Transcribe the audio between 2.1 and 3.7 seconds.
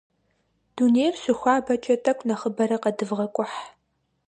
нэхъыбэрэ къэдывгъэкӏухь.